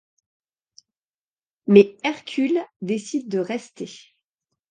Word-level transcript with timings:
Mais 1.67 1.95
Hercule 2.03 2.59
décide 2.81 3.29
de 3.29 3.37
rester. 3.37 4.15